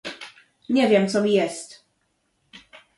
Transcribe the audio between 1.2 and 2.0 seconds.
mi jest."